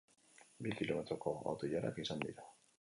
[0.67, 2.53] Bi kilometroko auto-ilarak izan dira.